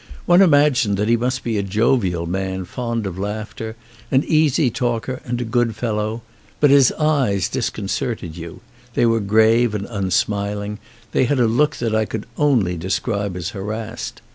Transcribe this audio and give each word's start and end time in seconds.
One 0.25 0.41
im 0.41 0.49
agined 0.49 0.95
that 0.95 1.07
he 1.09 1.15
must 1.15 1.43
be 1.43 1.59
a 1.59 1.61
jovial 1.61 2.25
man 2.25 2.65
fond 2.65 3.05
of 3.05 3.19
laughter, 3.19 3.75
an 4.09 4.23
easy 4.23 4.71
talker 4.71 5.21
and 5.25 5.39
a 5.39 5.43
good 5.45 5.75
fellow; 5.75 6.23
but 6.59 6.71
his 6.71 6.91
eyes 6.93 7.47
disconcerted 7.47 8.35
you: 8.35 8.61
they 8.95 9.05
were 9.05 9.19
grave 9.19 9.75
and 9.75 9.85
unsmiling; 9.85 10.79
they 11.11 11.25
had 11.25 11.39
a 11.39 11.45
look 11.45 11.75
that 11.75 11.93
I 11.93 12.05
could 12.05 12.25
only 12.35 12.77
de 12.77 12.89
scribe 12.89 13.37
as 13.37 13.49
harassed. 13.49 14.23